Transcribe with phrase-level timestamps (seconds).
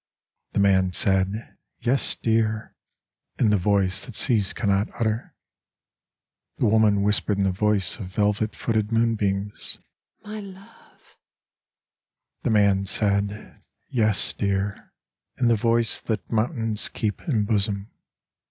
[0.53, 2.75] The man said, * Yes, dear!'
[3.39, 5.35] In the voice that seas cannot utter.
[6.57, 11.17] The woman whispered in the voice of velvet footed moon beams:* My love
[12.41, 14.91] 1 * The man said,' Yes, dear!'
[15.39, 17.91] In the voice that mountains keep in bosom.